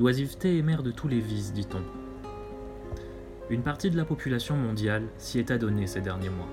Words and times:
L'oisiveté 0.00 0.56
est 0.56 0.62
mère 0.62 0.82
de 0.82 0.92
tous 0.92 1.08
les 1.08 1.20
vices, 1.20 1.52
dit-on. 1.52 1.82
Une 3.50 3.60
partie 3.60 3.90
de 3.90 3.98
la 3.98 4.06
population 4.06 4.56
mondiale 4.56 5.02
s'y 5.18 5.38
est 5.38 5.50
adonnée 5.50 5.86
ces 5.86 6.00
derniers 6.00 6.30
mois. 6.30 6.48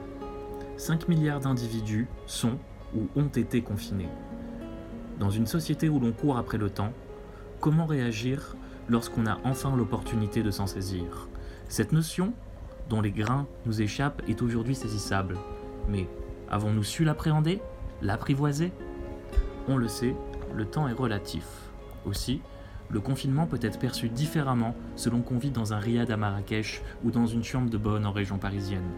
5 0.76 1.08
milliards 1.08 1.40
d'individus 1.40 2.10
sont 2.26 2.58
ou 2.94 3.08
ont 3.16 3.30
été 3.30 3.62
confinés. 3.62 4.10
Dans 5.18 5.30
une 5.30 5.48
société 5.48 5.88
où 5.88 5.98
l'on 5.98 6.12
court 6.12 6.38
après 6.38 6.58
le 6.58 6.70
temps, 6.70 6.92
comment 7.62 7.86
réagir 7.86 8.58
lorsqu'on 8.90 9.26
a 9.26 9.40
enfin 9.46 9.78
l'opportunité 9.78 10.44
de 10.44 10.52
s'en 10.52 10.68
saisir? 10.68 11.30
Cette 11.70 11.94
notion, 11.94 12.34
dont 12.90 13.00
les 13.00 13.12
grains 13.12 13.48
nous 13.66 13.82
échappent, 13.82 14.24
est 14.28 14.42
aujourd'hui 14.42 14.76
saisissable. 14.76 15.38
Mais 15.88 16.10
avons-nous 16.50 16.84
su 16.84 17.06
l'appréhender 17.06 17.62
L'apprivoiser? 18.02 18.74
On 19.70 19.78
le 19.78 19.88
sait, 19.88 20.18
le 20.54 20.66
temps 20.66 20.90
est 20.90 20.94
relatif. 20.94 21.46
Aussi, 22.06 22.42
le 22.90 23.00
confinement 23.00 23.46
peut 23.46 23.60
être 23.62 23.80
perçu 23.80 24.10
différemment 24.10 24.76
selon 24.96 25.22
qu'on 25.22 25.38
vit 25.38 25.52
dans 25.52 25.74
un 25.74 25.80
riad 25.80 26.10
à 26.10 26.18
Marrakech 26.18 26.82
ou 27.04 27.12
dans 27.12 27.28
une 27.28 27.44
chambre 27.44 27.70
de 27.70 27.78
bonne 27.78 28.06
en 28.06 28.12
région 28.12 28.38
parisienne. 28.38 28.90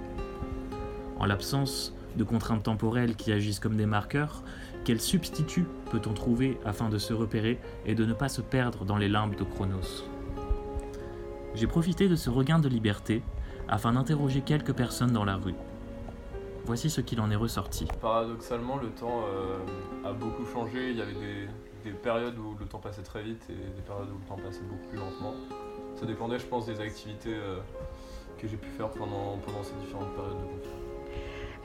En 1.17 1.25
l'absence 1.25 1.94
de 2.16 2.23
contraintes 2.23 2.63
temporelles 2.63 3.16
qui 3.16 3.31
agissent 3.31 3.59
comme 3.59 3.75
des 3.75 3.85
marqueurs, 3.85 4.44
quel 4.85 5.02
substitut 5.02 5.66
peut-on 5.91 6.13
trouver 6.13 6.59
afin 6.66 6.89
de 6.89 6.97
se 6.97 7.13
repérer 7.13 7.59
et 7.85 7.95
de 7.95 8.05
ne 8.05 8.13
pas 8.13 8.30
se 8.30 8.41
perdre 8.41 8.85
dans 8.85 8.97
les 8.97 9.09
limbes 9.09 9.35
de 9.35 9.44
Chronos? 9.44 10.05
J'ai 11.55 11.67
profité 11.67 12.08
de 12.08 12.16
ce 12.16 12.30
regain 12.30 12.59
de 12.59 12.69
liberté 12.69 13.23
afin 13.67 13.94
d'interroger 13.94 14.41
quelques 14.41 14.73
personnes 14.73 15.11
dans 15.11 15.25
la 15.25 15.35
rue. 15.35 15.55
Voici 16.66 16.89
ce 16.89 17.02
qu'il 17.02 17.19
en 17.19 17.31
est 17.31 17.35
ressorti. 17.35 17.88
Paradoxalement, 17.99 18.77
le 18.77 18.89
temps 18.89 19.23
euh, 19.27 19.58
a 20.08 20.13
beaucoup 20.13 20.45
changé. 20.45 20.91
Il 20.91 20.97
y 20.97 21.02
avait 21.02 21.13
des, 21.13 21.47
périodes 22.01 22.38
où 22.38 22.55
le 22.59 22.65
temps 22.65 22.79
passait 22.79 23.01
très 23.01 23.21
vite 23.21 23.41
et 23.49 23.53
des 23.53 23.81
périodes 23.81 24.09
où 24.09 24.17
le 24.17 24.27
temps 24.27 24.41
passait 24.41 24.61
beaucoup 24.61 24.88
plus 24.89 24.97
lentement. 24.97 25.33
Ça 25.95 26.05
dépendait, 26.05 26.39
je 26.39 26.45
pense, 26.45 26.65
des 26.65 26.79
activités 26.79 27.33
euh, 27.33 27.58
que 28.38 28.47
j'ai 28.47 28.58
pu 28.58 28.69
faire 28.69 28.89
pendant, 28.89 29.38
pendant 29.45 29.63
ces 29.63 29.73
différentes 29.75 30.13
périodes 30.13 30.38
de 30.38 30.45
confinement. 30.45 30.80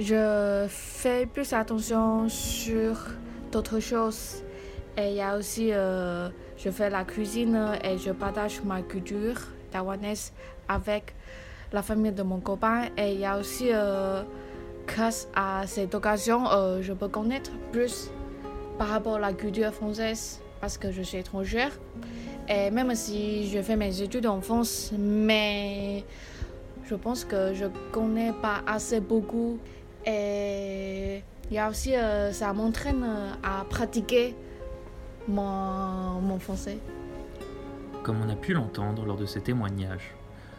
Je 0.01 0.67
fais 0.69 1.27
plus 1.27 1.53
attention 1.53 2.29
sur 2.29 2.97
d'autres 3.53 3.81
choses. 3.81 4.43
Et 4.97 5.11
il 5.11 5.17
y 5.17 5.21
a 5.21 5.37
aussi, 5.37 5.73
euh, 5.73 6.29
je 6.57 6.71
fais 6.71 6.91
la 6.91 7.05
cuisine 7.05 7.79
et 7.83 7.99
je 7.99 8.11
partage 8.11 8.63
ma 8.65 8.83
culture 8.83 9.41
taïwanaise 9.71 10.33
avec 10.69 11.15
la 11.73 11.83
famille 11.83 12.13
de 12.13 12.23
mon 12.23 12.41
copain. 12.41 12.89
Et 12.97 13.13
il 13.13 13.21
y 13.21 13.25
a 13.25 13.39
aussi, 13.39 13.69
euh, 13.73 14.23
grâce 14.87 15.29
à 15.35 15.67
cette 15.67 15.95
occasion, 15.95 16.45
je 16.81 16.93
peux 16.93 17.09
connaître 17.09 17.53
plus 17.73 18.11
par 18.79 18.89
rapport 18.89 19.17
à 19.17 19.21
la 19.21 19.33
culture 19.33 19.73
française 19.73 20.41
parce 20.61 20.79
que 20.79 20.91
je 20.91 21.03
suis 21.03 21.19
étrangère. 21.19 21.73
Et 22.49 22.71
même 22.71 22.95
si 22.95 23.49
je 23.49 23.61
fais 23.63 23.77
mes 23.77 24.01
études 24.03 24.27
en 24.27 24.41
France, 24.41 24.93
mais 24.99 26.05
je 26.85 26.95
pense 26.95 27.25
que 27.25 27.55
je 27.55 27.67
connais 27.93 28.33
pas 28.33 28.63
assez 28.67 29.01
beaucoup 29.01 29.59
et 30.07 31.23
il 31.51 31.55
y 31.55 31.59
a 31.59 31.69
aussi, 31.69 31.95
euh, 31.95 32.33
ça 32.33 32.53
m'entraîne 32.53 33.05
à 33.43 33.65
pratiquer 33.69 34.35
mon, 35.29 36.21
mon 36.21 36.39
français. 36.39 36.79
Comme 38.03 38.21
on 38.23 38.29
a 38.29 38.37
pu 38.37 38.53
l'entendre 38.53 39.05
lors 39.05 39.17
de 39.17 39.27
ces 39.27 39.41
témoignages, 39.41 40.15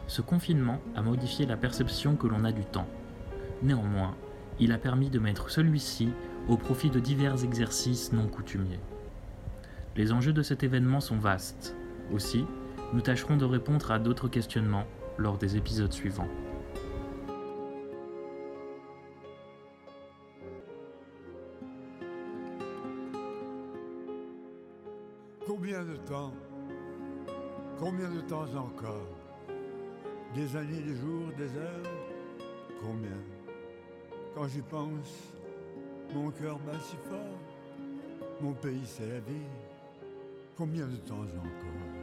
ce 0.08 0.22
confinement 0.22 0.80
a 0.96 1.02
modifié 1.02 1.46
la 1.46 1.58
perception 1.58 2.16
que 2.16 2.28
l'on 2.28 2.44
a 2.44 2.52
du 2.52 2.64
temps. 2.64 2.88
Néanmoins, 3.62 4.16
il 4.60 4.72
a 4.72 4.78
permis 4.78 5.10
de 5.10 5.20
mettre 5.20 5.50
celui-ci 5.50 6.10
au 6.48 6.58
profit 6.58 6.90
de 6.90 7.00
divers 7.00 7.44
exercices 7.44 8.14
non 8.14 8.28
coutumiers. 8.28 8.80
Les 9.96 10.12
enjeux 10.12 10.34
de 10.34 10.42
cet 10.42 10.64
événement 10.64 11.00
sont 11.00 11.18
vastes. 11.18 11.76
Aussi, 12.14 12.46
nous 12.94 13.02
tâcherons 13.02 13.38
de 13.38 13.46
répondre 13.46 13.92
à 13.92 14.00
d'autres 14.00 14.28
questionnements 14.28 14.86
lors 15.18 15.38
des 15.38 15.58
épisodes 15.58 15.94
suivants. 15.94 16.28
Combien 25.46 25.84
de 25.84 25.96
temps 25.96 26.34
Combien 27.80 28.10
de 28.10 28.22
temps 28.22 28.46
encore? 28.56 29.08
Des 30.34 30.56
années, 30.56 30.82
des 30.82 30.96
jours, 30.96 31.28
des 31.38 31.58
heures? 31.58 31.92
Combien? 32.82 33.35
Quand 34.36 34.50
j'y 34.50 34.62
pense, 34.62 35.34
mon 36.14 36.30
cœur 36.30 36.60
bat 36.60 36.78
si 36.82 36.98
fort. 37.10 37.40
Mon 38.42 38.52
pays, 38.52 38.86
c'est 38.86 39.08
la 39.08 39.22
vie. 39.22 39.48
Combien 40.58 40.88
de 40.88 40.98
temps 40.98 41.22
encore? 41.22 41.95